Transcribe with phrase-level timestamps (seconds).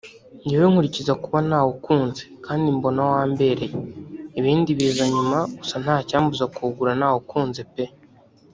[0.43, 3.75] “Njyewe nkurikiza kuba nawukunze kandi mbona wambereye
[4.39, 7.83] ibindi biza nyuma gusa nta cyambuza kuwugura nawukunze pe”